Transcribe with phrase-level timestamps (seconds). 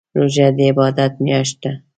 [0.17, 1.71] روژه دي عبادات میاشت ده